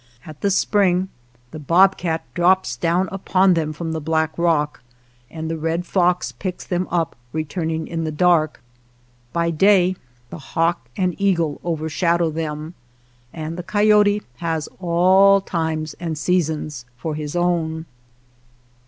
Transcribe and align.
At 0.25 0.41
the 0.41 0.49
spring 0.49 1.09
the 1.51 1.59
bobcat 1.59 2.23
drops 2.33 2.75
down 2.75 3.07
upon 3.11 3.53
them 3.53 3.71
from 3.71 3.91
the 3.91 4.01
black 4.01 4.35
rock, 4.35 4.81
and 5.29 5.47
the 5.47 5.59
red 5.59 5.85
fox 5.85 6.31
picks 6.31 6.63
them 6.65 6.87
up 6.89 7.15
returning 7.31 7.85
in 7.85 8.03
the 8.03 8.11
dark. 8.11 8.63
By 9.31 9.51
day 9.51 9.95
the 10.31 10.39
hawk 10.39 10.89
and 10.97 11.13
eagle 11.21 11.61
overshadow 11.63 12.31
them, 12.31 12.73
and 13.31 13.57
the 13.57 13.61
coyote 13.61 14.23
has 14.37 14.67
all 14.79 15.39
times 15.39 15.93
and 15.99 16.17
seasons 16.17 16.85
for 16.97 17.13
his 17.13 17.35
own. 17.35 17.85